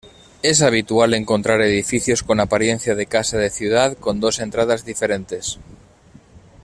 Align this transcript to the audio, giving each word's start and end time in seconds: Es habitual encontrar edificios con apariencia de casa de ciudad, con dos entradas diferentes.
Es 0.41 0.63
habitual 0.63 1.13
encontrar 1.13 1.61
edificios 1.61 2.23
con 2.23 2.39
apariencia 2.39 2.95
de 2.95 3.05
casa 3.05 3.37
de 3.37 3.51
ciudad, 3.51 3.95
con 3.95 4.19
dos 4.19 4.39
entradas 4.39 4.83
diferentes. 4.83 5.59